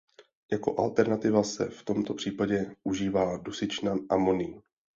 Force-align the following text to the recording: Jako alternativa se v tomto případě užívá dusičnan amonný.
Jako 0.51 0.79
alternativa 0.79 1.43
se 1.43 1.69
v 1.69 1.83
tomto 1.85 2.13
případě 2.13 2.75
užívá 2.83 3.37
dusičnan 3.37 3.99
amonný. 4.09 4.61